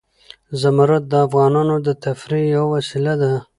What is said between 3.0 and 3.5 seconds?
ده.